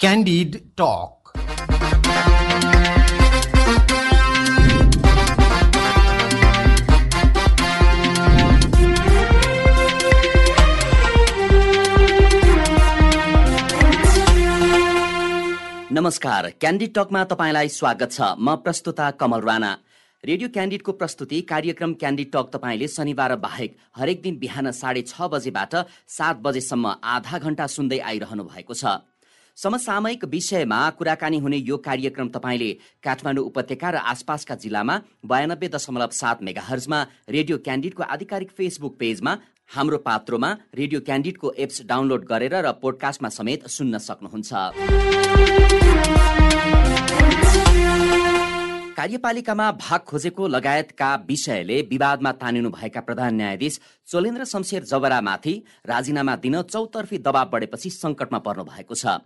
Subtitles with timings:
[0.00, 1.32] Candid Talk.
[15.90, 19.72] नमस्कार candid टकमा तपाईँलाई स्वागत छ। म प्रस्तुता कमल राणा।
[20.24, 25.74] रेडियो क्यान्डिडको प्रस्तुति कार्यक्रम क्यान्डिड टक तपाईँले शनिबार बाहेक हरेक दिन बिहान साढे छ बजेबाट
[26.06, 28.98] सात बजेसम्म आधा घण्टा सुन्दै आइरहनु भएको छ।
[29.58, 32.70] समसामयिक विषयमा कुराकानी हुने यो कार्यक्रम तपाईँले
[33.02, 34.94] काठमाडौँ उपत्यका र आसपासका जिल्लामा
[35.26, 39.32] बयानब्बे दशमलव सात मेगाहर्जमा रेडियो क्यान्डिडको आधिकारिक फेसबुक पेजमा
[39.74, 44.52] हाम्रो पात्रोमा रेडियो क्यान्डिडको एप्स डाउनलोड गरेर र पोडकास्टमा समेत सुन्न सक्नुहुन्छ।
[48.98, 55.54] कार्यपालिकामा भाग खोजेको लगायतका विषयले विवादमा तानिनु भएका प्रधान न्यायाधीश चोलेन्द्र शमशेर जबरामाथि
[55.86, 59.18] राजीनामा दिन चौतर्फी दबाव बढेपछि सङ्कटमा पर्नु भएको छ।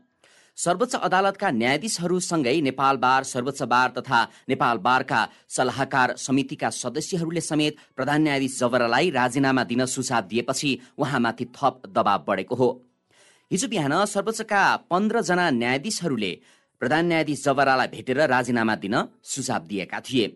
[0.58, 8.22] सर्वोच्च अदालतका न्यायाधीशहरूसँगै नेपाल बार सर्वोच्च बार तथा नेपाल बारका सल्लाहकार समितिका सदस्यहरूले समेत प्रधान
[8.22, 12.68] न्यायाधीश जबरालाई राजीनामा दिन सुझाव दिएपछि उहाँमाथि थप दबाव बढेको हो।
[13.50, 16.32] हिजो बिहान सर्वोच्चका पन्ध्रजना न्यायाधीशहरूले
[16.82, 20.26] प्रधान न्यायाधीश जबरालाई भेटेर राजीनामा दिन सुझाव दिएका थिए।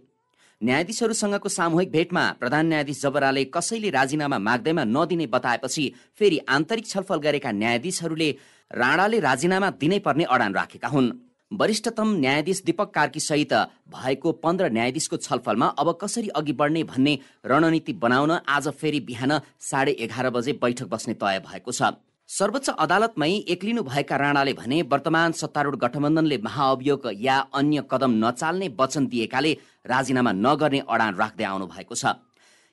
[0.61, 5.85] न्यायाधीशहरूसँगको सामूहिक भेटमा प्रधान न्यायाधीश जबराले कसैले राजीनामा माग्दैमा नदिने बताएपछि
[6.19, 8.31] फेरि आन्तरिक छलफल गरेका न्यायाधीशहरूले
[8.71, 11.12] राणाले राजीनामा दिनै पर्ने अडान राखेका हुन्।
[11.51, 13.53] वरिष्ठतम न्यायाधीश दीपक कार्की सहित
[13.93, 19.93] भएको पन्ध्र न्यायाधीशको छलफलमा अब कसरी अघि बढ्ने भन्ने रणनीति बनाउन आज फेरि बिहान साढे
[20.01, 21.93] एघार बजे बैठक बस्ने तय भएको छ।
[22.28, 29.06] सर्वोच्च अदालतमै एक्लिनु भएका राणाले भने वर्तमान सत्तारूढ गठबन्धनले महाअभियोग या अन्य कदम नचाल्ने वचन
[29.06, 29.52] दिएकाले
[29.86, 32.19] राजीनामा नगर्ने अडान राख्दै आउनु भएको छ।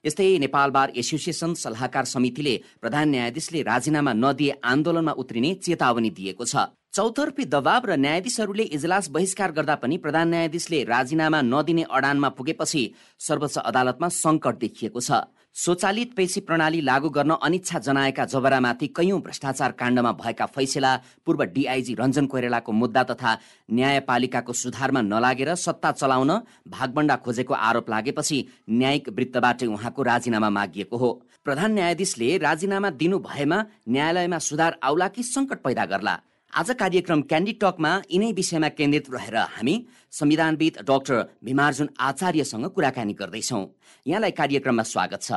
[0.03, 6.55] यस्तै नेपाल बार एसोसिएसन सल्लाहकार समितिले प्रधान न्यायाधीशले राजीनामा नदिए आन्दोलनमा उत्रिने चेतावनी दिएको छ।
[6.91, 12.83] चौतर्फी दबाव र न्यायाधीशहरूले इजलास बहिष्कार गर्दा पनि प्रधान न्यायाधीशले राजीनामा नदिने अडानमा पुगेपछि
[13.21, 15.23] सर्वोच्च अदालतमा सङ्कट देखिएको छ।
[15.55, 21.93] स्वचालित पेशी प्रणाली लागू गर्न अनिच्छा जनाएका जबरामाथि कैयौं भ्रष्टाचार काण्डमा भएका फैसला पूर्व डिआइजी
[21.99, 23.35] रञ्जन कोइरालाको मुद्दा तथा
[23.69, 26.31] न्यायपालिकाको सुधारमा नलागेर सत्ता चलाउन
[26.73, 31.11] भागबण्डा खोजेको आरोप लागेपछि न्यायिक वृत्तबाटै उहाँको राजीनामा मागिएको हो।
[31.45, 36.19] प्रधान न्यायाधीशले राजीनामा दिनु भएमा न्यायालयमा सुधार आउला कि सङ्कट पैदा गर्ला?
[36.53, 39.73] आज कार्यक्रम क्यान्डी टकमा यिनै विषयमा केन्द्रित रहेर हामी
[40.13, 43.61] संविधानविद डाक्टर भीमार्जुन आचार्यसँग कुराकानी गर्दैछौ।
[44.05, 45.31] यहाँलाई कार्यक्रममा स्वागत छ।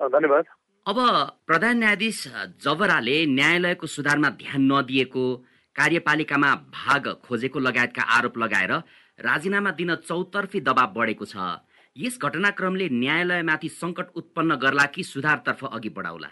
[0.00, 0.44] धन्यवाद।
[0.86, 0.98] अब
[1.46, 2.18] प्रधान न्यायाधीश
[2.58, 5.24] जबराले न्यायालयको सुधारमा ध्यान नदिएको
[5.76, 8.72] कार्यपालिकामा भाग खोजेको लगायतका आरोप लगाएर
[9.22, 11.62] राजीनामा दिन चौतर्फी दबाव बढेको छ।
[11.96, 16.30] यस घटनाक्रमले न्यायालयमाथि सङ्कट उत्पन्न गर्ला कि सुधारतर्फ अघि बढाउला?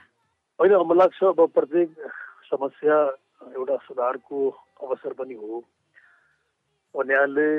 [0.58, 1.88] होइन मलाई लाग्छ अब प्रत्येक
[2.50, 2.96] समस्या
[3.40, 4.38] एउटा सुधारको
[4.84, 5.64] अवसर पनि हो।
[6.94, 7.56] न्यायालय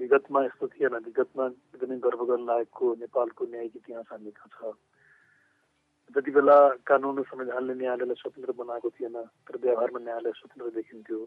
[0.00, 4.74] विगतमा यस्तो थिएन। विगतमा एकदमै गर्व गर्न लागेको नेपालको न्यायिक इतिहास हामीका छ।
[6.14, 9.16] जति बेला कानुन संविधानले न्यायालयलाई स्वतन्त्र बनाएको थिएन
[9.46, 11.20] तर व्यवहारमा न्यायालय स्वतन्त्र देखिन्थ्यो।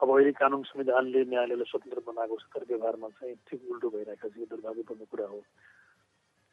[0.00, 4.38] अब अहिले कानुन संविधानले न्यायालयलाई स्वतन्त्र बनाएको छ तर व्यवहारमा चाहिँ ठिक उल्टो भइरहेको छ।
[4.38, 5.40] यो दुर्भाग्यपूर्ण कुरा हो।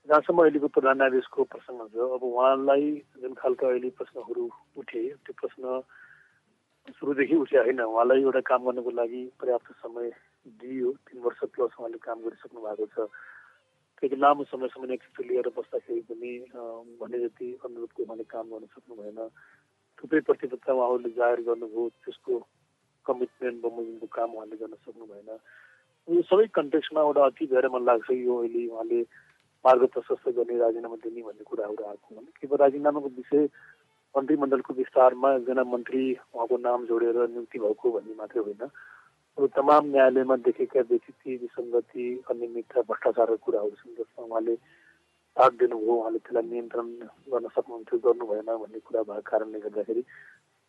[0.09, 2.87] जहाँसम्म अहिलेको प्रधान न्यायाधीशको प्रसङ्ग छ अब उहाँलाई
[3.21, 4.43] जुन खालका अहिले प्रश्नहरू
[4.77, 5.63] उठे त्यो प्रश्न
[6.87, 10.09] सुरुदेखि उठ्या होइन उहाँलाई एउटा काम गर्नको लागि पर्याप्त समय
[10.59, 13.05] दिइयो तिन वर्ष प्लस उहाँले काम गरिसक्नु भएको छ।
[14.01, 16.31] त्यति लामो समयसम्म नेतृत्व लिएर बस्दाखेरि पनि
[16.97, 19.19] भने जति अनुरोधको उहाँले काम गर्न सक्नु भएन।
[19.99, 22.33] थुप्रै प्रतिबद्धता उहाँहरूले जाहेर गर्नुभयो त्यसको
[23.05, 25.29] कमिटमेन्ट बमोजिमको काम उहाँले गर्न सक्नु भएन।
[26.07, 29.01] यो सबै कन्टेक्समा एउटा अति धेरै मन लाग्छ यो अहिले उहाँले
[29.65, 33.45] मार्ग प्रशस्त गर्ने राजीनामा दिने भन्ने कुराहरू आएको केवल राजीनामाको विषय
[34.15, 36.03] मन्त्रीमण्डलको विस्तारमा एकजना मन्त्री
[36.35, 38.63] उहाँको नाम जोडेर नियुक्ति भएको भन्ने मात्रै होइन।
[39.37, 44.55] अब तमाम न्यायालयमा देखेका व्यतिथि विसङ्गति अनियमितता भ्रष्टाचारको कुराहरू छन् जसमा उहाँले
[45.37, 46.87] भाग दिनुभयो। उहाँले त्यसलाई नियन्त्रण
[47.31, 50.03] गर्न सक्नुहुन्थ्यो गर्नु भएन भन्ने कुरा भएको कारणले गर्दाखेरि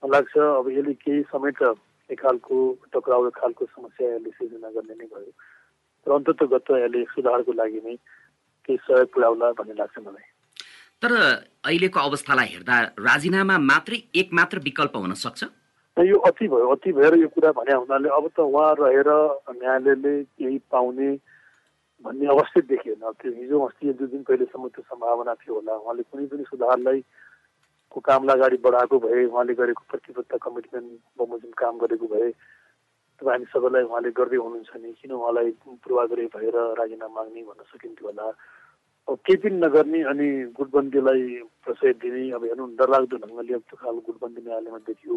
[0.02, 1.62] मलाई लाग्छ अब यसले केही समेत
[2.10, 2.56] एक खालको
[2.94, 5.30] टक्राउ एक खालको समस्या यसले सिर्जना गर्ने नै भयो।
[6.06, 7.94] र अन्ततगत यसले सुधारको लागि नै
[8.64, 10.26] केही सहयोग पुर्याउला भन्ने लाग्छ मलाई।
[11.02, 11.12] तर
[11.64, 15.42] अहिलेको अवस्थालाई हेर्दा राजीनामा मात्रै एक मात्र विकल्प हुन सक्छ?
[15.96, 19.10] यो अति भयो अति भएर यो कुरा भने हुनाले अब त उहाँ रहेर
[19.62, 21.10] न्यायालयले केही पाउने
[22.04, 26.26] भन्ने अवस्था देखिएन। त्यो हिजो अस्ति दुई दिन पहिलेसम्म त्यो सम्भावना थियो होला। उहाँले कुनै
[26.34, 27.00] पनि सुधारलाई
[27.94, 32.30] को कामलाई अगाडि बढाएको भए उहाँले गरेको प्रतिबद्धता कमिटमेन्ट बमोजिम काम गरेको भए
[33.22, 38.06] तपाईँ हामी सबैलाई उहाँले गर्दै हुनुहुन्छ नि। किन उहाँलाई पूर्वाग्रह भएर राजीनामा माग्ने भन्न सकिन्थ्यो
[38.10, 38.26] होला?
[39.08, 40.26] केही पनि नगर्ने अनि
[40.58, 41.22] गुटबन्दीलाई
[41.64, 45.14] प्रशय दिने अब हेर्नु डरलाग्दो ढङ्गले अब त्यो खालको गुटबन्दी न्यायालयमा देखियो।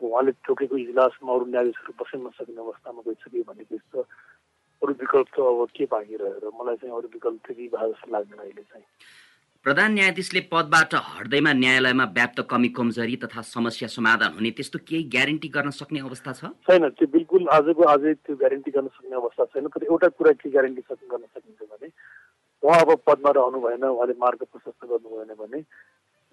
[0.00, 4.04] उहाँले तोकेको इजलासमा अरू न्यायाधीशहरू बस्न नसक्ने अवस्थामा गइसक्यो भनेपछि त
[4.82, 8.40] अरू विकल्प त अब के बाँकी रहेर मलाई चाहिँ अरू विकल्प त्यति भए जस्तो लाग्दैन
[8.40, 8.86] अहिले चाहिँ।
[9.64, 15.48] प्रधान न्यायाधीशले पदबाट हट्दैमा न्यायालयमा व्याप्त कमी कमजोरी तथा समस्या समाधान हुने त्यस्तो केही ग्यारेन्टी
[15.52, 16.42] गर्न सक्ने अवस्था छ?
[16.64, 20.48] छैन त्यो बिल्कुल आजको आजै त्यो ग्यारेन्टी गर्न सक्ने अवस्था छैन तर एउटा कुरा के
[20.48, 20.82] ग्यारेन्टी
[21.12, 21.88] गर्न सकिन्छ भने
[22.62, 25.60] उहाँ अब पदमा रहनु भएन उहाँले मार्ग प्रशस्त गर्नु भएन भने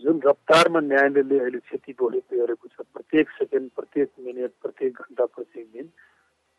[0.01, 5.87] जुन रफ्तारमा न्यायालयले अहिले क्षति गरेको छ प्रत्येक सेकेन्ड प्रत्येक मिनट प्रत्येक घन्टा प्रत्येक दिन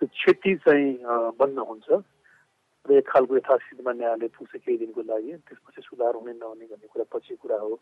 [0.00, 0.88] त्यो क्षति चाहिँ
[1.38, 1.88] बन्द हुन्छ।
[2.86, 7.04] र एक खालको यथास्थितिमा न्यायालय पुग्छ केही दिनको लागि त्यसपछि सुधार हुने नहुने भन्ने कुरा
[7.12, 7.74] पछि कुरा हो।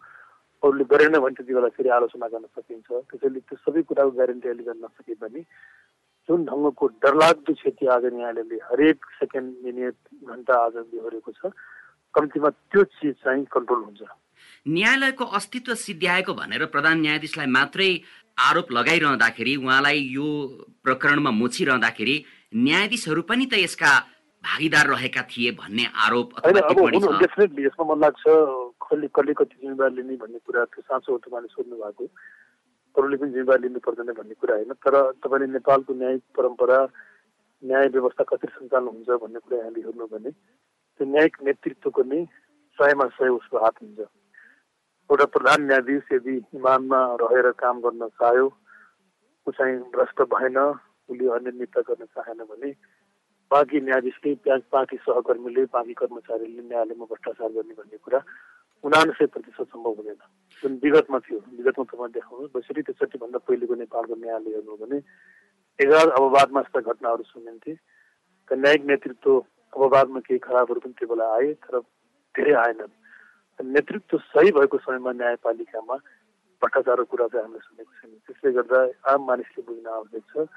[0.62, 4.64] अरूले गरेन भने त्यति बेला फेरि आलोचना गर्न सकिन्छ। त्यसैले त्यो सबै कुराको ग्यारेन्टी अहिले
[4.66, 5.40] गर्न नसके पनि
[6.28, 9.96] जुन ढङ्गको डरलाग्दो क्षति आज न्यायालयले हरेक सेकेन्ड मिनट
[10.26, 11.54] घन्टा आज बिहोरेको छ।
[12.14, 14.02] कम्तीमा त्यो चिज चाहिँ कन्ट्रोल हुन्छ।
[14.66, 17.90] न्यायालयको अस्तित्व सिद्ध्याएको भनेर प्रधान न्यायाधीशलाई मात्रै
[18.38, 20.26] आरोप लगाइरहँदाखेरि उहाँलाई यो
[20.82, 22.16] प्रकरणमा मोचिरहँदाखेरि
[22.66, 23.92] न्यायाधीशहरू पनि त यसका
[24.44, 28.24] भागीदार रहेका थिए भन्ने आरोप डेफिनेटली यसमा मन लाग्छ
[28.82, 32.04] कसले कसले कति जिम्मेवार लिने भन्ने कुरा त्यो साँचो हो तपाईँले सोध्नु भएको
[32.96, 36.78] अरूले पनि जिम्मेवार लिनु पर्दैन भन्ने कुरा होइन। तर तपाईँले नेपालको न्यायिक परम्परा
[37.62, 42.24] न्याय व्यवस्था कसरी सञ्चालन हुन्छ भन्ने कुरा यहाँले हेर्नु भने त्यो न्यायिक नेतृत्वको नै
[42.78, 44.00] सयमा सय उसको हात हुन्छ।
[45.10, 48.46] एउटा प्रधान न्यायाधीश यदि इमानमा रहेर काम गर्न चाह्यो
[49.46, 52.70] ऊ चाहिँ भ्रष्ट भएन उसले अनियमितता गर्न चाहेन भने
[53.50, 54.34] बाँकी न्यायाधीशले
[54.72, 58.20] बाँकी सहकर्मीले बाँकी कर्मचारीले न्यायालयमा भ्रष्टाचार गर्ने भन्ने कुरा
[58.84, 60.20] उनासय प्रतिशत सम्भव हुँदैन।
[60.62, 64.98] जुन विगतमा थियो विगतमा तपाईँ देखाउनु बैसठी त्रिसठीभन्दा पहिलेको नेपालको न्यायालय हेर्नु भने
[65.78, 67.72] एघार अववादमा यस्ता घटनाहरू सुनिन्थे।
[68.50, 69.32] न्यायिक नेतृत्व
[69.72, 71.80] अववादमा केही खराबहरू पनि त्यो बेला आए तर
[72.34, 72.94] धेरै आएनन्।
[73.60, 75.96] नेतृत्व सही भएको समयमा न्यायपालिकामा
[76.62, 78.78] भ्रष्टाचारको कुरा चाहिँ हामीले सुनेको छैन। त्यसले गर्दा
[79.12, 80.48] आम मानिसले बुझ्न आवश्यक छ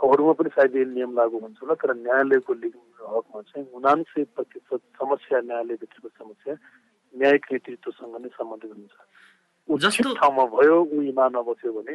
[0.00, 5.40] अरूमा पनि सायद यो नियम लागू हुन्छ होला तर न्यायालयको हकमा चाहिँ उनान्सय प्रतिशत समस्या
[5.40, 6.54] न्यायालयभित्रको समस्या
[7.14, 8.94] न्यायिक नेतृत्वसँग नै सम्बन्धित हुन्छ।
[9.68, 9.74] ऊ
[10.14, 11.94] ठाउँमा भयो ऊ इमान बस्यो भने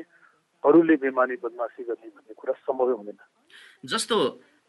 [0.63, 3.19] अरूले बेमानी बदमासी गर्ने भन्ने कुरा सम्भवै हुँदैन।
[3.91, 4.17] जस्तो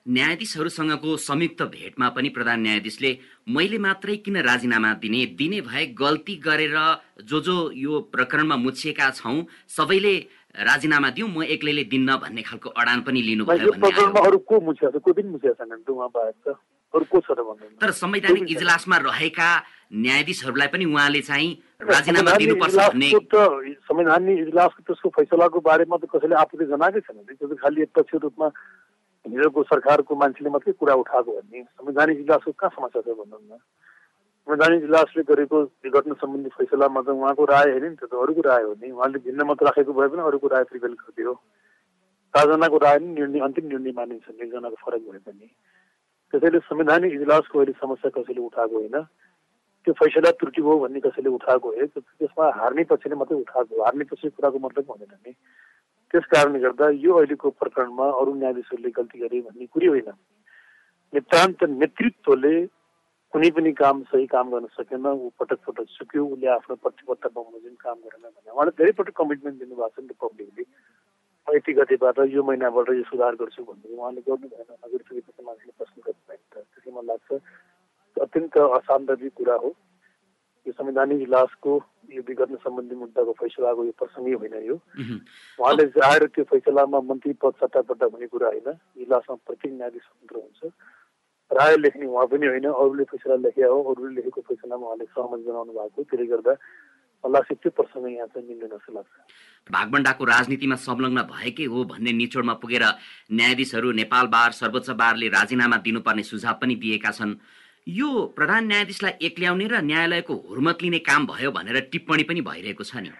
[0.06, 3.10] न्यायाधीशहरूसँगको संयुक्त भेटमा पनि प्रधान न्यायाधीशले
[3.54, 5.38] मैले मात्रै किन राजीनामा दिने?
[5.38, 6.76] दिने भए गल्ती गरेर
[7.22, 10.14] जो जो यो प्रकरणमा मुछिएका छौँ। सबैले
[10.58, 13.72] राजीनामा दिउँ म एक्लैले दिन्न भन्ने खालको अडान पनि लिनुभयो
[16.92, 19.48] तर संवैधानिक इजलासमा रहेका
[19.92, 21.50] न्यायाधीशहरूलाई पनि उहाँले चाहिँ
[21.88, 23.10] राजीनामा दिनुपर्छ भन्ने
[23.88, 28.46] संवैधानिक इजलासको त्यसको फैसलाको बारेमा त कसैले आफूले जनाएकै छैन। त्यो त खालि प्रत्यक्ष रूपमा
[29.24, 33.56] हिजोको सरकारको मान्छेले मात्रै कुरा उठाएको भन्ने संवैधानिक इजलासको कहाँ समस्या छ भन्नु न
[34.42, 38.62] संवैधानिक इजलासले गरेको विघटन सम्बन्धी फैसलामा त उहाँको राय होइन नि त्यो त अरूको राय
[38.68, 41.32] हो नि। उहाँले भिन्न मत राखेको भए पनि अरूको राय प्रिभेल गरिदियो।
[42.34, 45.46] चारजनाको राय नै निर्णय अन्तिम निर्णय मानिन्छ एकजनाको फरक भए पनि।
[46.32, 48.96] त्यसैले संवैधानिक इजलासको अहिले समस्या कसैले उठाएको होइन।
[49.86, 54.28] त्यो फैसला त्रुटि भयो भन्ने कसैले उठाएको हो त्यसमा हार्ने पक्षले मात्रै उठाएको हार्ने पछि
[54.32, 55.32] कुराको मतलब हुँदैन नि
[56.10, 60.08] त्यस कारणले गर्दा यो अहिलेको प्रकरणमा अरू न्यायाधीशहरूले गल्ती गरे भन्ने कुरै होइन।
[61.12, 62.54] नितान्त नेतृत्वले
[63.32, 67.74] कुनै पनि काम सही काम गर्न सकेन ऊ पटक पटक सुक्यो उसले आफ्नो प्रतिबद्धता बमोजिम
[67.80, 70.64] काम गरेन भने। उहाँले धेरै पटक कमिटमेन्ट दिनुभएको छ नि त पब्लिकले।
[71.46, 75.96] म यति गतिबाट यो महिनाबाट यो सुधार गर्छु भन्ने उहाँले गर्नु भएन नगरिसकेपछि मान्छेले प्रश्न
[76.06, 77.30] गर्नु भएन त्यसले मलाई लाग्छ
[78.16, 79.70] अत्यन्त असान्दर्भिक कुरा हो।
[80.66, 81.72] यो संवैधानिक इजलासको
[82.14, 84.76] यो विगत सम्बन्धी मुद्दाको फैसलाको यो प्रसङ्गै होइन यो।
[85.58, 88.68] उहाँले आएर त्यो फैसलामा मन्त्री पद सट्टापट्टा हुने कुरा होइन
[89.02, 90.70] इजलासमा प्रत्येक न्यायाधीश स्वतन्त्र हुन्छ।
[91.50, 95.72] राय लेख्ने उहाँ पनि होइन अरूले फैसला लेखे हो अरूले लेखेको फैसलामा उहाँले सहमति जनाउनु
[95.72, 96.52] भएको त्यसले गर्दा
[97.22, 102.84] यहाँ चाहिँ मिल्दैन जस्तो लाग्छ भागबण्डाको राजनीतिमा संलग्न भएकै हो भन्ने निचोडमा पुगेर
[103.32, 107.34] न्यायाधीशहरू नेपाल बार सर्वोच्च बारले राजीनामा दिनुपर्ने सुझाव पनि दिएका छन्।
[107.88, 113.06] यो प्रधान न्यायाधीशलाई एक्ल्याउने र न्यायालयको हुर्मत लिने काम भयो भनेर टिप्पणी पनि भइरहेको छ
[113.06, 113.10] नि।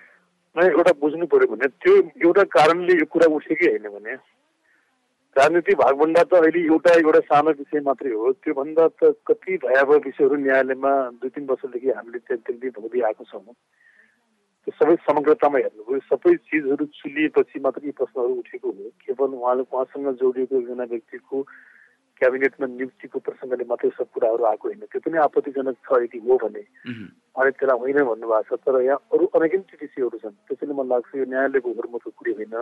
[0.56, 1.94] एउटा बुझ्नु पर्यो भने त्यो
[2.26, 4.14] एउटा कारणले यो कुरा उठेकै होइन भने।
[5.36, 10.36] राजनीति भागभन्दा त अहिले एउटा एउटा सानो विषय मात्रै हो। त्योभन्दा त कति भयावह विषयहरू
[10.36, 16.84] न्यायालयमा दुई तिन वर्षदेखि हामीले त्यहाँ भोग्दै आएको छौँ। त्यो सबै समग्रतामा हेर्नुभयो सबै चिजहरू
[16.84, 21.36] चुलिएपछि मात्रै यी प्रश्नहरू उठेको हो। केवल उहाँले उहाँसँग जोडिएको एकजना व्यक्तिको
[22.20, 26.62] क्याबिनेटमा नियुक्तिको प्रसङ्गले मात्रै सब कुराहरू आएको होइन। त्यो पनि आपत्तिजनक छ यदि हो भने।
[27.32, 31.24] उहाँले त्यसलाई होइन भन्नुभएको छ। तर यहाँ अरू अनेकौँ विषयहरू छन्। त्यसैले मलाई लाग्छ यो
[31.24, 32.54] न्यायालयको हुर्मतको कुरो होइन।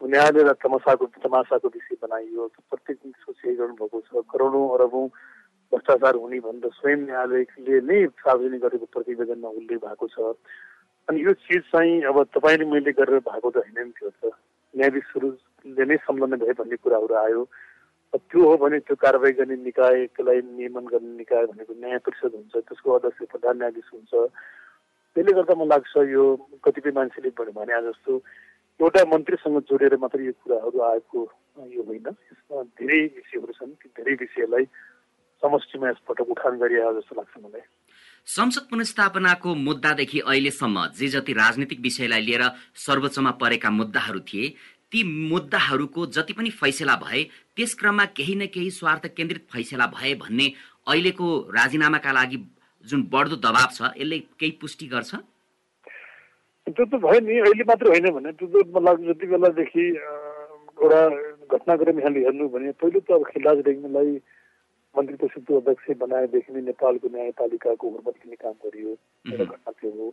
[0.00, 5.06] न्यायालयलाई तमासाको तमासाको विषय बनाइयो। प्रत्येक सोचिरहनु भएको छ। करोडौँ अरबौँ
[5.72, 10.16] भ्रष्टाचार हुने भनेर स्वयं न्यायालयले नै सार्वजनिक गरेको प्रतिवेदनमा उल्लेख भएको छ।
[11.08, 14.32] अनि यो चिज चाहिँ अब तपाईँले मैले गरेर भएको त होइन नि थियो त।
[14.74, 17.42] न्यायाधीशहरूले नै संलग्न भए भन्ने कुराहरू आयो।
[18.14, 22.54] त्यो हो भने त्यो कारवाही गर्ने निकाय त्यसलाई नियमन गर्ने निकाय भनेको न्याय परिषद हुन्छ।
[22.64, 24.12] त्यसको अध्यक्ष प्रधान न्यायाधीश हुन्छ।
[25.12, 26.24] त्यसले गर्दा मलाई लाग्छ यो
[26.64, 28.12] कतिपय मान्छेले भने जस्तो
[28.80, 31.18] एउटा मन्त्रीसँग जोडेर मात्रै यो कुराहरू आएको
[31.74, 34.64] यो होइन। यसमा धेरै विषयहरू छन् ती धेरै विषयलाई
[35.42, 37.62] समष्टिमा यसपटक उठान गरिआयो जस्तो लाग्छ मलाई।
[38.26, 42.44] संसद पुनस्थापनाको मुद्दादेखि अहिलेसम्म जे जति राजनीतिक विषयलाई लिएर
[42.78, 44.48] सर्वोच्चमा परेका मुद्दाहरू थिए
[44.92, 47.22] ती मुद्दाहरूको जति पनि फैसला भए
[47.56, 50.46] त्यस क्रममा केही न केही स्वार्थ केन्द्रित फैसला भए भन्ने
[50.86, 52.38] अहिलेको राजीनामाका लागि
[52.84, 55.14] जुन बढ्दो दबाब छ यसले केही पुष्टि गर्छ?
[56.68, 59.84] त्यो त भयो नि अहिले मात्र होइन भने त्यो त मलाई जति बेलादेखि
[60.78, 61.00] एउटा
[61.54, 64.10] घटनाक्रम यहाँले हेर्नु भने पहिलो त अब खिलाज रेग्मीलाई
[64.94, 70.08] मन्त्री परिषदको अध्यक्ष बनाएदेखि नै नेपालको न्यायपालिकाको हुर्मत लिने काम गरियो एउटा घटना थियो।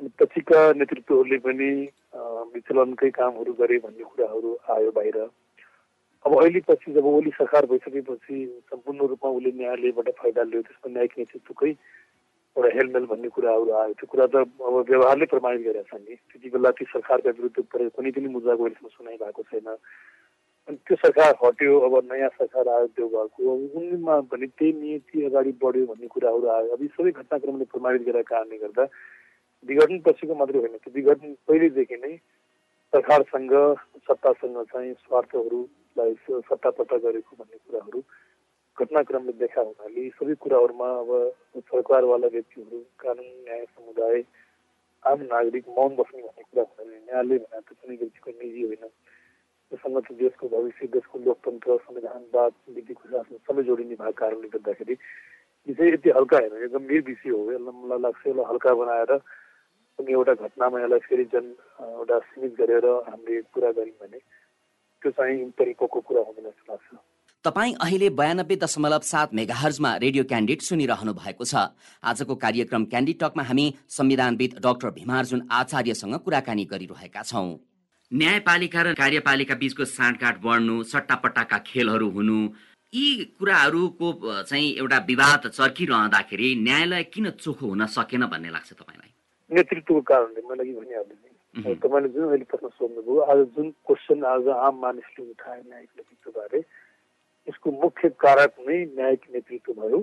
[0.00, 1.70] अनि पछिका नेतृत्वहरूले पनि
[2.54, 5.18] विचलनकै कामहरू गरे भन्ने कुराहरू आयो बाहिर।
[6.24, 8.36] अब अहिले पछि जब ओली सरकार भइसकेपछि
[8.70, 11.72] सम्पूर्ण रूपमा उसले न्यायालयबाट फाइदा लियो त्यसमा न्यायिक नेतृत्वकै
[12.56, 13.92] एउटा हेलमेल भन्ने कुराहरू आयो.
[13.98, 18.10] त्यो कुरा त अब व्यवहारले प्रमाणित गरेका छन् नि त्यति बेला ती सरकारका विरुद्ध कुनै
[18.14, 19.68] पनि मुद्दाको अहिलेसम्म सुनाइ भएको छैन।
[20.68, 23.42] अनि त्यो सरकार हट्यो अब नयाँ सरकार आयो त्यो भएको।
[23.74, 28.30] उनमा भने त्यही नीति अगाडि बढ्यो भन्ने कुराहरू आयो। अब यी सबै घटनाक्रमले प्रमाणित गरेका
[28.30, 28.84] कारणले गर्दा
[29.64, 32.14] विघटन पछिको मात्रै होइन त्यो विघटन पहिलेदेखि नै
[32.92, 33.54] सरकारसँग
[34.06, 38.00] सत्तासँग चाहिँ स्वार्थहरूलाई सत्तापट्टा गरेको भन्ने कुराहरू
[38.78, 41.10] घटनाक्रमले देखा हुनाले सबै कुराहरूमा अब
[41.70, 44.22] सरकारवाला व्यक्तिहरू कानुन न्याय समुदाय
[45.04, 48.84] आम नागरिक मौन बस्ने भन्ने कुरा हुनाले न्यायालय भने त कुनै व्यक्तिको निजी होइन।
[49.72, 54.94] त्योसँग त देशको भविष्य देशको लोकतन्त्र संविधानवाद विधिको शासन सबै जोडिने भएको कारणले गर्दाखेरि
[55.68, 59.12] विषय यति हल्का होइन यो गम्भीर विषय हो। यसलाई मलाई लाग्छ यसलाई हल्का बनाएर
[59.98, 61.46] कुनै एउटा घटनामा यसलाई फेरि जन
[61.94, 64.18] एउटा सीमित गरेर हामीले कुरा गऱ्यौँ भने
[65.02, 67.13] त्यो चाहिँ तरिकाको कुरा हुँदैन जस्तो लाग्छ।
[67.44, 73.42] तपाईँ अहिले बयानब्बे दशमलव सात मेगाहर्जमा रेडियो क्यान्डिड सुनिरहनु भएको छ। आजको कार्यक्रम क्यान्डिड टकमा
[73.44, 77.60] हामी संविधानविद डाक्टर भीमार्जुन आचार्यसँग कुराकानी गरिरहेका छौँ।
[78.10, 82.38] न्यायपालिका र कार्यपालिका बीचको साँडगाँठ बढ्नु सट्टापट्टाका खेलहरू हुनु
[82.92, 83.04] यी
[83.36, 84.08] कुराहरूको
[84.48, 89.10] चाहिँ एउटा विवाद चर्किरहँदाखेरि न्यायालय किन चोखो हुन सकेन भन्ने लाग्छ तपाईँलाई?
[89.50, 90.64] नेतृत्वको कारणले मैले
[91.76, 96.60] तपाईँले जुन अहिले प्रश्न सोध्नुभयो आज जुन क्वेसन आज आम मानिसले उठाए न्यायिक नेतृत्वबारे
[97.48, 100.00] यसको मुख्य कारक नै न्यायिक नेतृत्व भयो।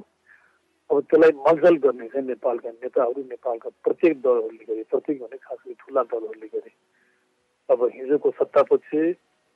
[0.90, 5.74] अब त्यसलाई मजल गर्ने चाहिँ नेपालका नेताहरू नेपालका प्रत्येक दलहरूले गरे प्रत्येक भने खास गरी
[5.80, 6.72] ठुला दलहरूले गरे।
[7.70, 8.92] अब हिजोको सत्तापक्ष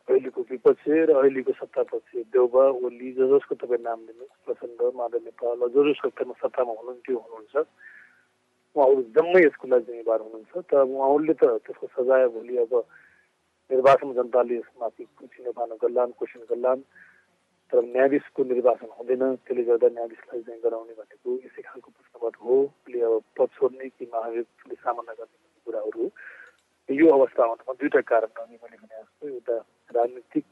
[0.07, 5.59] अहिलेको विपक्ष र अहिलेको सत्तापक्ष देउबा ओली ज जसको तपाईँ नाम लिनुहोस् प्रचण्ड माधव नेपाल
[5.73, 7.55] जो जो सत्तामा हुनुहुन्थ्यो हुनुहुन्छ।
[8.75, 12.73] उहाँहरू जम्मै यसको लागि जिम्मेवार हुनुहुन्छ। तर उहाँहरूले त त्यसको सजाय भोलि अब
[13.69, 16.81] निर्वाचन जनताले यसमाथि छिनोफानो गर्लान् क्वेसन गर्लान्
[17.71, 22.99] तर न्यायाधीशको निर्वाचन हुँदैन त्यसले गर्दा न्यायाधीशलाई चाहिँ गराउने भनेको यसै खालको प्रश्नबाट हो। उसले
[23.01, 26.03] अब पद छोड्ने कि महाभियोगले सामना गर्ने कुराहरू
[26.89, 29.57] यो अवस्था आउनमा दुईवटा कारण अनि मैले भने जस्तो एउटा
[29.91, 30.45] राजनीतिक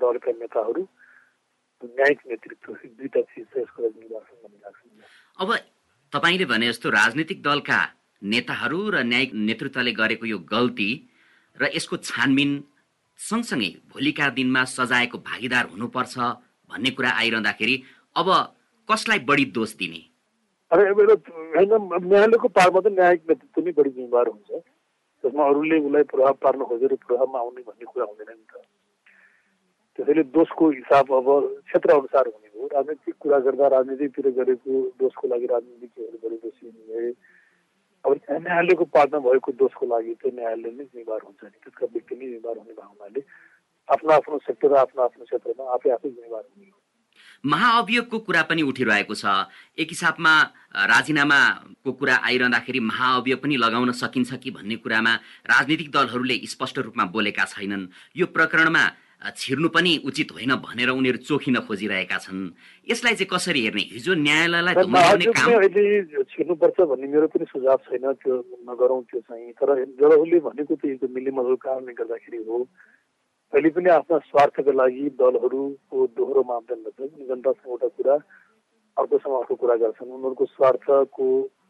[0.00, 0.82] दलका नेताहरू
[1.82, 4.80] न्यायिक नेतृत्व दुईवटा चिज छ यसको लागि निर्वाचन भन्ने लाग्छ
[5.38, 5.48] अब
[6.12, 7.80] तपाईँले भने जस्तो राजनीतिक दलका
[8.22, 10.90] नेताहरू र न्यायिक नेतृत्वले गरेको यो गल्ती
[11.56, 12.52] र यसको छानबिन
[13.22, 16.14] सँगसँगै भोलिका दिनमा सजायको भागीदार हुनुपर्छ
[16.70, 17.76] भन्ने कुरा आइरहँदाखेरि
[18.16, 18.28] अब
[18.88, 20.00] कसलाई बढी दोष दिने?
[20.72, 24.50] होइन न्यायालयको पारमा त न्यायिक नेतृत्व नै बढी जिम्मेवार हुन्छ।
[25.24, 28.54] त्यसमा अरूले उसलाई प्रभाव पार्न खोजेर प्रभावमा आउने भन्ने कुरा हुँदैन नि त।
[29.94, 31.28] त्यसैले दोषको हिसाब अब
[31.68, 37.10] क्षेत्र अनुसार हुने हो। राजनीतिक कुरा गर्दा राजनीतितिर गरेको दोषको लागि राजनीतिकहरू बढी दोषी हुने।
[38.04, 42.26] अब न्यायालयको पार्टमा भएको दोषको लागि चाहिँ न्यायालय नै जिम्मेवार हुन्छ नि। त्यसका व्यक्ति नै
[42.32, 43.20] जिम्मेवार हुने भावनाले
[43.88, 46.78] आफ्नो आफ्नो सेक्टर आफ्नो आफ्नो क्षेत्रमा आफै आफै जिम्मेवार हुने हो।
[47.44, 49.24] महाअभियोगको कुरा पनि उठिरहेको छ।
[49.78, 50.32] एक हिसाबमा
[50.90, 55.12] राजीनामाको कुरा आइरहँदाखेरि महाअभियोग पनि लगाउन सकिन्छ कि भन्ने कुरामा
[55.50, 58.84] राजनीतिक दलहरूले स्पष्ट रूपमा बोलेका छैनन्। यो प्रकरणमा
[59.30, 62.50] छिर्नु पनि उचित होइन भनेर उनीहरू चोखिन खोजिरहेका छन्।
[62.90, 63.84] यसलाई चाहिँ कसरी हेर्ने?
[63.94, 68.34] हिजो न्यायालयलाई अहिले छिर्नुपर्छ भन्ने मेरो पनि सुझाव छैन त्यो
[68.66, 69.68] नगरौँ त्यो चाहिँ। तर
[70.00, 72.56] जडहुले भनेको त यो मिलिमजको कारणले गर्दाखेरि हो
[73.52, 77.00] अहिले पनि आफ्ना स्वार्थका लागि दलहरूको दोहोरो मापदण्ड छ
[77.30, 78.14] जनतासँग एउटा कुरा
[78.96, 81.26] अर्कोसँग अर्को कुरा गर्छन्। उनीहरूको स्वार्थको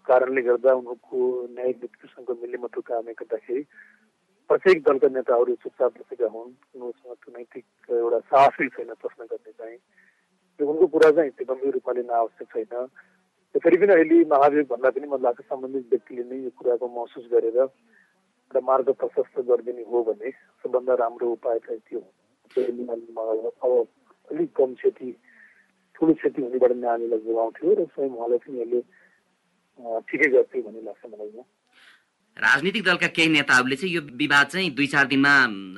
[0.09, 1.19] कारणले गर्दा उनीहरूको
[1.55, 3.63] न्यायिक व्यक्तिसँग मिलिमतो कारणले गर्दाखेरि
[4.53, 9.79] प्रत्येक दलका नेताहरू चुपचाप बसेका हुन्। उनीहरूसँग नैतिक एउटा साहसै छैन प्रश्न गर्ने चाहिँ।
[10.61, 12.87] त्यो उनको कुरा चाहिँ गम्भीर रूपमा लिन आवश्यक छैन।
[13.55, 17.57] फेरि पनि अहिले महाभियोग भन्दा पनि मलाई लाग्छ सम्बन्धित व्यक्तिले नै यो कुराको महसुस गरेर
[17.57, 20.31] एउटा मार्ग प्रशस्त गरिदिने हो भने
[20.61, 22.01] सबभन्दा राम्रो उपाय चाहिँ त्यो
[23.65, 23.73] अब
[24.31, 25.09] अलिक कम क्षति
[25.97, 28.81] ठुलो क्षति हुनेबाट नानीलाई जोगाउँथ्यो र स्वयं उहाँलाई पनि यसले
[30.09, 31.45] ठिकै गर्थ्यो भन्ने लाग्छ मलाई।
[32.37, 35.33] राजनीतिक दलका केही नेताहरूले चाहिँ यो विवाद चाहिँ दुई चार दिनमा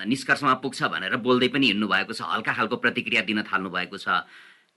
[0.07, 4.23] निष्कर्षमा पुग्छ भनेर बोल्दै पनि हिँड्नु भएको छ हल्का खालको प्रतिक्रिया दिन थाल्नु भएको छ।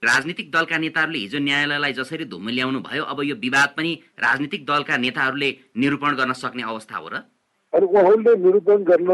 [0.02, 4.96] राजनीतिक दलका नेताहरूले हिजो न्यायालयलाई जसरी धुम ल्याउनु भयो अब यो विवाद पनि राजनीतिक दलका
[4.96, 7.14] नेताहरूले निरूपण गर्न सक्ने अवस्था हो र?
[7.72, 9.10] अनि उहाँहरूले निरूपण गर्न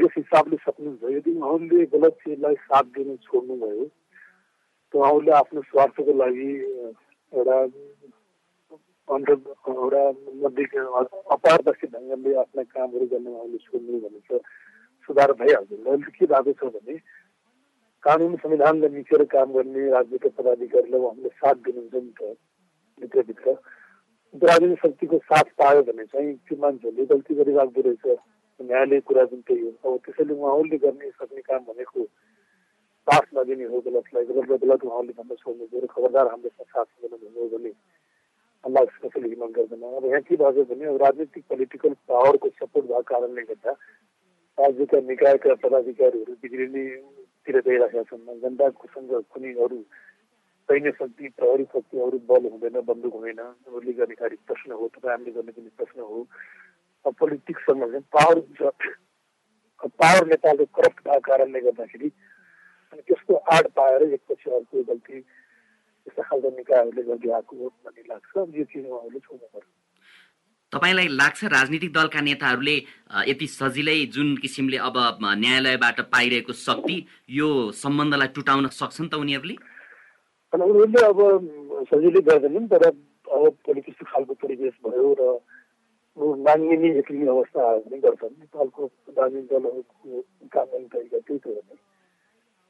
[0.00, 6.50] यस हिसाबले सक्नुहुन्छ। यदि उहाँहरूले गलत चिजलाई साथ दिन छोड्नुभयो त उहाँहरूले आफ्नो स्वार्थको लागि
[7.32, 7.56] एउटा
[9.08, 10.02] एउटा
[10.42, 10.64] मध्ये
[11.34, 14.40] अपारदर्शी ढङ्गले आफ्ना कामहरू गर्न उहाँले छोड्नु भने त
[15.08, 16.96] सुधार भइहाल्छ अहिले के भएको छ भने
[18.04, 22.36] कानुन संविधानलाई मिचेर काम गर्ने राजनीतिक पदाधिकारीलाई उहाँले साथ दिनुहुन्छ नि त
[23.00, 23.56] भित्रभित्र।
[24.34, 28.06] राजनीतिक शक्तिको साथ पायो भने चाहिँ त्यो मान्छेहरूले गल्ती गरिराख्दो रहेछ।
[28.60, 32.04] न्यायालय कुरा पनि त्यही हो। अब त्यसैले उहाँहरूले गर्ने सक्ने काम भनेको
[33.08, 37.48] साथ नदिने हो गलतलाई गलत गलत उहाँले भन्न छोड्नु खबरदार हाम्रो साथ हुँदैन भन्नु हो
[37.56, 37.72] भने
[38.78, 43.42] अल्लाह कसैले हिम्मत गर्दैन अब यहाँ के भएको भने राजनीतिक पोलिटिकल पावरको सपोर्ट भएको कारणले
[43.50, 43.72] गर्दा
[44.58, 49.78] राज्यका निकायका पदाधिकारीहरू बिग्रिनेतिर गइरहेका छन् जनताकोसँग कुनै अरू
[50.68, 53.40] सैन्य शक्ति प्रहरी शक्ति अरू बल हुँदैन बन्दुक हुँदैन
[53.72, 56.26] उसले गर्ने कार्य प्रश्न हो तपाईँ हामीले गर्ने पनि प्रश्न हो।
[57.18, 58.40] पोलिटिक्ससँग चाहिँ पावर
[59.80, 62.10] पावर नेपालको करप्ट भएको कारणले गर्दाखेरि
[62.92, 65.24] अनि त्यसको आड पाएर एकपछि अर्को गल्ती
[66.08, 69.68] यस्ता खालको निकायहरूले गर्दै आएको हो भन्ने लाग्छ यो चिज उहाँहरूले छोड्नु पर्छ
[70.72, 72.76] तपाईँलाई लाग्छ राजनीतिक दलका नेताहरूले
[73.28, 74.96] यति सजिलै जुन किसिमले अब
[75.42, 76.96] न्यायालयबाट पाइरहेको शक्ति
[77.36, 77.48] यो
[77.82, 79.56] सम्बन्धलाई टुटाउन सक्छन् त उनीहरूले?
[80.52, 81.20] उनीहरूले अब
[81.92, 85.22] सजिलै गर्दैनन् तर अब पोलिटिक्स खालको परिवेश भयो र
[86.44, 88.82] मानिने एक्लिने अवस्था भने गर्छन्। नेपालको
[89.18, 90.20] राजनीतिक दलहरूको
[90.52, 91.76] कानुन तरिका त्यही त हो।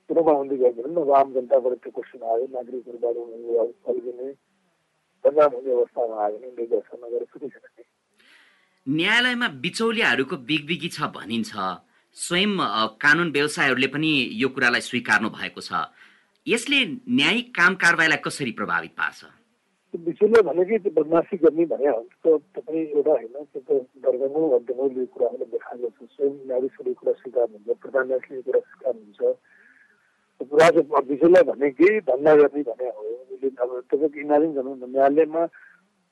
[0.08, 3.16] नि कुरोमा हुँदै गर्दैन अब आम जनताबाट त्यो क्वेसन आयो नागरिकहरूबाट
[3.84, 4.28] फर्किने
[5.24, 7.84] बदनाम हुने अवस्थामा आयो भने उनले गर्छ नगरेर छुट्टी छैन
[8.86, 11.52] न्यायालयमा बिचौलियाहरूको बिगबिगी छ भनिन्छ
[12.16, 12.52] स्वयं
[12.98, 15.82] कानुन व्यवसायहरूले पनि यो कुरालाई स्वीकार्नु भएको छ
[16.46, 16.78] यसले
[17.14, 19.28] न्यायिक काम कारवाहीलाई कसरी प्रभावित पार्छ
[19.94, 25.52] बिचौलिया भनेकै त्यो बदमासी गर्ने भने त तपाईँ एउटा होइन त्यो त दर्जनौँ अध्ययनौँ कुराहरूलाई
[25.52, 28.98] देखाएको छ स्वयं न्यायाधीशहरूले कुरा स्वीकार हुन्छ प्रधान न्यायाधीशले कुरा स्वीकार
[30.40, 33.02] कुरा चाहिँ विषयलाई भनेकै धन्दा गर्ने भने हो।
[33.38, 35.42] अब तपाईँको इमेजिन गर्नु न्यायालयमा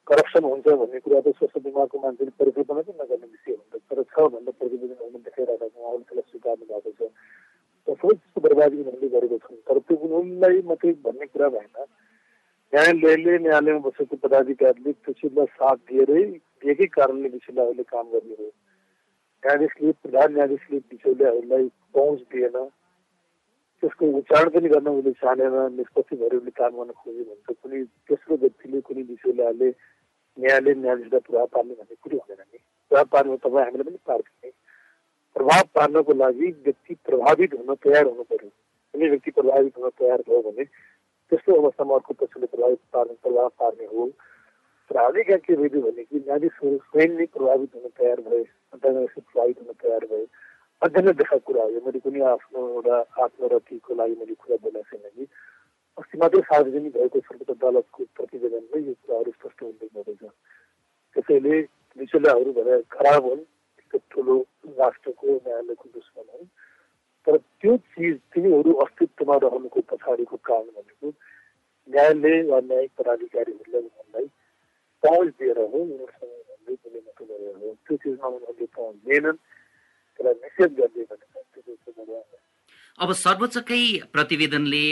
[0.07, 4.15] करप्सन हुन्छ भन्ने कुरा त स्वास्थ्य दिमागको मान्छेले परिकल्पना पनि नगर्ने विषय हुन्छ तर छ
[4.35, 7.11] भन्दा प्रतिवेदन हुन देखाइरहेको उहाँले त्यसलाई स्वीकार्नु भएको छ।
[7.87, 11.77] सबै त्यस्तो बर्बादी उनीहरूले गरेको छन्। तर त्यो उनीहरूलाई मात्रै भन्ने कुरा भएन।
[12.73, 16.23] न्यायालयले न्यायालयमा बसेको पदाधिकारीले त्यो साथ दिएरै
[16.63, 18.49] दिएकै कारणले बिचौलियाहरूले काम गर्ने हो।
[19.43, 22.57] न्यायाधीशले, प्रधान न्यायाधीशले बिचौलियाहरूलाई पहुँच दिएन।
[23.87, 25.79] त्यसको उच्चारण पनि गर्न उसले चाहेन
[26.19, 29.69] भएर उसले काम गर्न खोज्यो भने त कुनै तेस्रो व्यक्तिले कुनै विषयले
[30.37, 32.59] न्यायालय न्यायाधीशलाई प्रभाव पार्ने भन्ने कुरो हुँदैन नि।
[32.91, 34.51] प्रभाव पार्नु तपाईँ हामीले पनि पार्दैन
[35.37, 38.51] प्रभाव पार्नको लागि व्यक्ति प्रभावित हुन तयार हुनु पर्यो।
[38.95, 43.87] कुनै व्यक्ति प्रभावित हुन तयार भयो भने त्यस्तो अवस्थामा अर्को पक्षले प्रभावित पार्ने प्रभाव पार्ने
[43.95, 44.11] हो।
[44.91, 48.43] तर हामी कहाँ के भइदियो भने कि न्यायाधीशहरू स्वयं नै प्रभावित हुन तयार भए
[48.83, 50.27] प्रभावित हुन तयार भए
[50.83, 55.09] अध्ययन देखाएको कुरा हो यो मैले कुनै आफ्नो एउटा आत्मरतिको लागि मैले कुरा बोलेको छैन
[55.11, 55.25] कि
[55.99, 60.29] अस्ति मात्रै सार्वजनिक भएको सर्वोच्च अदालतको प्रतिवेदनमै यो कुराहरू स्पष्ट हुँदै गएको
[61.17, 61.61] त्यसैले
[61.97, 63.43] विचुलाहरू भएर खराब हुन्
[64.11, 64.37] ठुलो
[64.77, 66.53] राष्ट्रको न्यायालयको दुश्मन हुन्
[67.27, 71.09] तर त्यो चिज तिनीहरू अस्तित्वमा रहनुको पछाडिको कारण भनेको
[71.89, 74.29] न्यायालय वा न्यायिक पदाधिकारीहरूलाई उनीहरूलाई
[75.03, 79.45] पहुँच दिएर हो उनीहरूसँग उनीहरूले बोले गरेर हो त्यो चिजमा उनीहरूले पहुँच दिएनन्
[80.17, 82.25] त्यसलाई निषेध गर्ने भनेर
[82.99, 84.87] अब सर्वोच्चकै प्रतिवेदनले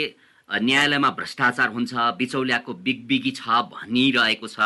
[0.49, 4.57] न्यायालयमा भ्रष्टाचार हुन्छ बिचौलियाको बिगबिगी छ भनिरहेको छ।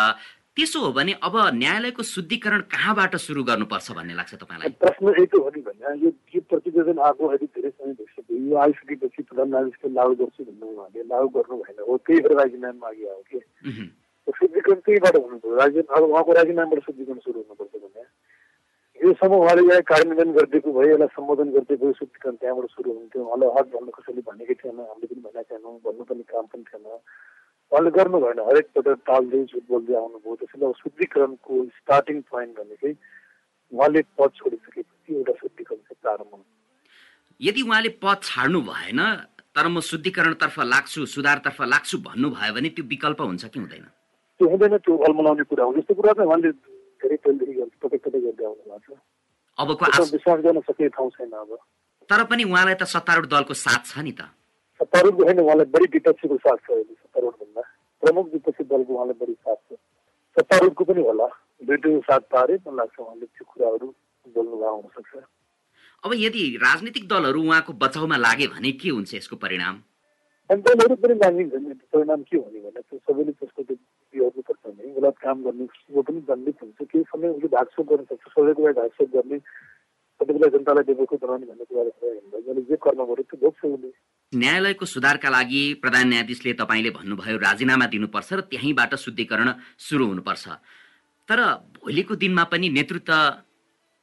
[0.57, 4.69] त्यसो हो भने अब न्यायालयको शुद्धिकरण कहाँबाट सुरु गर्नुपर्छ भन्ने लाग्छ तपाईँलाई?
[4.83, 9.21] प्रश्न यही हो नि भने यो के प्रतिवेदन आएको अहिले धेरै समय भइसक्यो यो आइसकेपछि
[9.23, 13.23] प्रधान न्यायाधीशले लागू गर्छु भन्नु उहाँले लागू गर्नु भएन। हो त्यही भएर राजीनामा मागे हो
[13.31, 13.39] कि?
[14.35, 18.03] शुद्धिकरण त्यहीबाट हुनु पऱ्यो। राज्य अब उहाँको राजीनामाबाट शुद्धिकरण सुरु हुनुपर्छ भने
[18.99, 23.67] योसम्म उहाँले यहाँ कार्यान्वयन गरिदिएको भए यसलाई सम्बोधन गरिदिएको शुद्धिकरण त्यहाँबाट सुरु हुन्थ्यो उहाँलाई हक
[23.73, 28.17] भन्नु कसैले भनेकै थिएन हामीले पनि भनेको थिएनौँ भन्नु पनि काम पनि थिएन उहाँले गर्नु
[28.25, 32.91] भएन हरेक पटक टाल्दै झुट बोल्दै आउनुभयो त्यसैले अब शुद्धिकरणको स्टार्टिङ पोइन्ट भनेकै
[33.71, 36.47] उहाँले पद छोडिसकेपछि एउटा शुद्धिकरण चाहिँ प्रारम्भ हुन्छ
[37.41, 39.01] यदि उहाँले पद छाड्नु भएन
[39.55, 43.85] तर म शुद्धिकरणतर्फ लाग्छु सुधारतर्फ लाग्छु भन्नुभयो भने त्यो विकल्प हुन्छ कि हुँदैन?
[44.39, 46.51] त्यो हुँदैन त्यो अलमलाउने कुरा हो। यस्तो कुरा चाहिँ उहाँले
[47.01, 48.99] धेरै पहिलेदेखि गर्छ तपाईँ कतै गर्दै आउनु भएको छ
[49.57, 49.83] अबको
[50.15, 51.51] विश्वास गर्न सकिने ठाउँ छैन अब।
[52.09, 54.21] तर पनि उहाँलाई त सत्तारूढ दलको साथ छ नि त।
[54.79, 57.61] सत्तारूढ होइन उहाँलाई बढी विपक्षीको साथ छ अहिले सत्तारूढभन्दा
[58.03, 59.77] प्रमुख विपक्षी दलको उहाँलाई बढी साथ छ।
[60.37, 61.27] सत्तारूढको पनि होला।
[61.59, 63.87] दुइटैको साथ पारे मलाई लाग्छ उहाँले त्यो कुराहरू
[64.35, 65.13] बोल्नुभएको हुनसक्छ।
[66.03, 69.75] अब यदि राजनीतिक दलहरू उहाँको बचाउमा लागे भने के हुन्छ यसको परिणाम?
[70.49, 73.75] दलहरू पनि मानिन्छ परिणाम के हुने भने सबैले त्यसको त्यो
[74.13, 78.25] बिहोर्नुपर्छ भने गलत काम गर्ने वो पनि दण्डित हुन्छ केही समय उसले ढाकछोप गर्न सक्छ
[78.35, 79.37] सबैको लागि ढाकछोप गर्ने
[80.19, 83.91] कति बेला जनतालाई बेबोको बनाउने भन्ने कुरा जसले जे कर्म गर्यो त्यो भोग्छ उसले
[84.33, 89.47] न्यायालयको सुधारका लागि प्रधान न्यायाधीशले तपाईँले भन्नुभयो राजीनामा दिनुपर्छ र त्यहीँबाट शुद्धिकरण
[89.85, 90.45] सुरु हुनुपर्छ।
[91.29, 91.39] तर
[91.77, 93.13] भोलिको दिनमा पनि नेतृत्व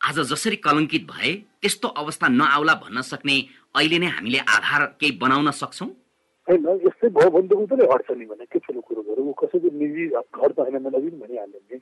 [0.01, 3.37] आज जसरी कलङ्कित भए त्यस्तो अवस्था नआउला भन्न सक्ने
[3.77, 5.89] अहिले नै हामीले आधार केही बनाउन सक्छौँ।
[6.49, 9.33] होइन यस्तै भयो भने त ऊ पनि हट्छ नि भने के ठुलो कुरो गरौँ ऊ
[9.39, 11.79] कसैको निजी घर त होइन मलाई पनि भनिहाल्यो नि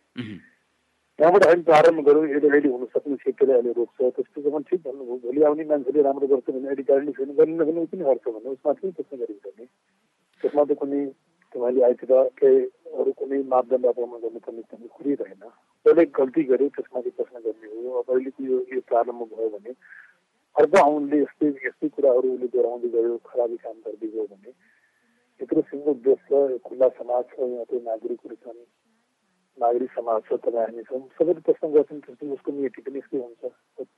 [1.18, 5.18] त्यहाँबाट हामी प्रारम्भ गरौँ यसले अहिले हुन सक्ने क्षेत्रले अहिले रोक्छ त्यस्तो जब ठिक भन्नुभयो
[5.20, 8.48] भोलि आउने मान्छेले राम्रो गर्छ भने अहिले गाडी छैन गरिन भने ऊ पनि हट्छ भने
[8.50, 9.66] उसमा पनि प्रश्न गरिन्छ नि
[10.42, 11.02] त्यसमा त कुनै
[11.54, 12.58] तपाईँले आइतिर केही
[12.94, 15.44] अरू कुनै मापदण्ड अपमान गर्नुपर्ने कुरै रहेन
[15.86, 19.76] जसले गल्ती गर्यो त्यसमाथि प्रश्न गर्ने हो अब अहिलेको यो प्रारम्भ भयो भने
[20.56, 24.50] अर्को आउनले यस्तै यस्तै कुराहरू उसले दोहोऱ्याउँदै गयो खराबी काम गर्दै गयो भने
[25.40, 28.60] यत्रो सिङ्गो देश छ खुल्ला समाज छ यहाँ चाहिँ नागरिकहरू छन्।
[29.58, 33.42] नागरिक समाज छ तपाईँ हामी छौँ। सबैले प्रश्न गर्छन् त्यसपछि उसको नीति पनि यस्तै हुन्छ?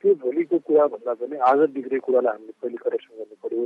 [0.00, 3.64] त्यो भोलिको कुरा भन्दा पनि आज बिग्रेको कुरालाई हामीले पहिले करेक्सन गर्नु पर्यो।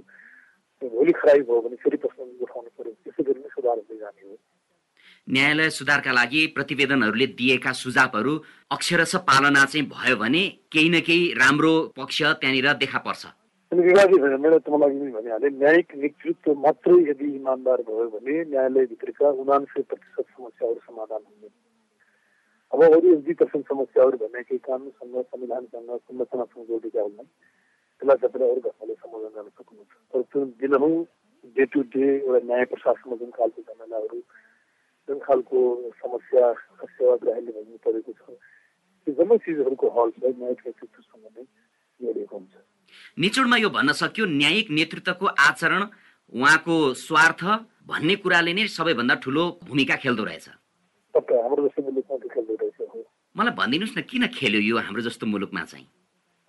[0.82, 4.34] भोलि खराबी भयो भने फेरि प्रश्न उठाउनु पर्यो। त्यसै गरी नै सुधार हुँदै जाने हो।
[5.28, 8.32] न्यायालय सुधारका लागि प्रतिवेदनहरूले दिएका सुझावहरू
[8.70, 13.22] अक्षरश पालना चाहिँ भयो भने केही न केही राम्रो पक्ष त्यहाँनिर देखा पर्छ।
[13.72, 21.22] मेरो तपाईँलाई भनिहालेँ न्यायिक नेतृत्व मात्रै यदि इमान्दार भयो भने न्यायालयभित्रका उनान्सय प्रतिशत समस्याहरू समाधान
[21.22, 21.48] हुने।
[22.72, 28.60] अब अरू दुई पर्सेन्ट समस्याहरू भने केही कानुनसँग संविधानसँग संरचनासँग जोडिएका हुन् त्यसलाई तपाईँले अरू
[28.66, 30.94] घटनाले समाधान गर्न सक्नुहुन्छ। तर त्यो दिनहुँ
[31.54, 34.18] डे टु डे एउटा न्याय प्रशासनमा जुन खालको झमेलाहरू
[35.08, 35.58] जुन खालको
[36.00, 36.44] समस्या
[36.96, 38.22] सेवाग्राहीले भन्नु परेको छ
[39.06, 41.44] त्यो जम्मै चिजहरूको हल चाहिँ न्यायिक नेतृत्वसँग नै
[42.00, 42.54] जोडिएको हुन्छ।
[43.18, 45.82] निचोडमा यो भन्न सक्यो न्यायिक नेतृत्वको आचरण
[46.32, 47.42] उहाँको स्वार्थ
[47.90, 50.46] भन्ने कुराले नै सबैभन्दा ठुलो भूमिका खेल्दो रहेछ।
[51.14, 52.78] हाम्रो जस्तो मुलुकमा खेल्दो रहेछ।
[53.36, 55.86] मलाई भनिदिनुहोस् न किन खेल्यो यो हाम्रो जस्तो मुलुकमा चाहिँ?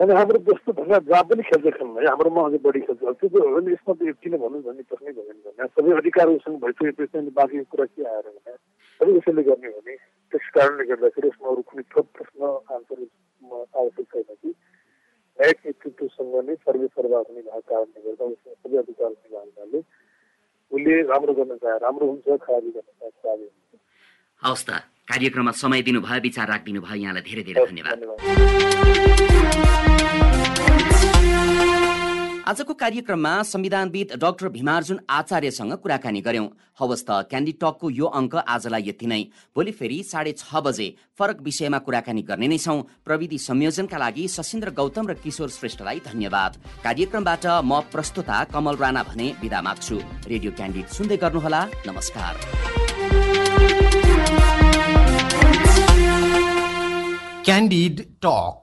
[0.01, 3.69] अनि हाम्रो जस्तो भन्दा जहाँ पनि खेल्छ खेल्नु है हाम्रोमा अझै बढी खेल्छ। त्यो भने
[3.77, 8.01] यसमा त किन भन्नु भन्ने प्रश्नै भएन भने। सबै अधिकारहरूसँग भइसकेपछि अनि बाँकी कुरा के
[8.09, 8.53] आएर भने
[8.97, 9.93] सबै यसैले गर्ने हो भने
[10.31, 12.41] त्यस कारणले गर्दाखेरि यसमा अरू कुनै थप प्रश्न
[12.73, 12.99] आन्सर
[13.77, 14.49] आवश्यक छैन कि।
[15.37, 19.79] न्यायिक नेतृत्वसँग नै सर्वे सर्वा हुने भएको कारणले गर्दा उसमा सबै अधिकार हुने भएकाले
[20.71, 23.71] उसले राम्रो गर्न चाहे राम्रो हुन्छ खराबी गर्न चाहे खराबी हुन्छ।
[24.41, 24.69] हवस् त।
[25.11, 28.70] कार्यक्रममा समय दिनुभयो विचार राखिदिनु भयो यहाँलाई धेरै धेरै धन्यवाद।
[32.51, 36.47] आजको कार्यक्रममा संविधानविद डाक्टर भीमार्जुन आचार्यसँग कुराकानी गर्यौं
[36.79, 39.21] हवस् त क्यान्डी टकको यो अङ्क आजलाई यति नै।
[39.55, 44.75] भोलि फेरि साढे छ बजे फरक विषयमा कुराकानी गर्ने नै छौं। प्रविधि संयोजनका लागि सशिन्द्र
[44.75, 46.51] गौतम र किशोर श्रेष्ठलाई धन्यवाद।
[46.83, 49.95] कार्यक्रमबाट म प्रस्तुता कमल राणा भने विदा माग्छु।
[50.27, 52.33] रेडियो क्यान्डिड सुन्दै गर्नुहोला। नमस्कार।
[57.47, 58.60] Candid talk